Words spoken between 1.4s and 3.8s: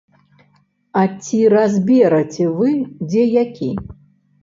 разбераце вы, дзе які?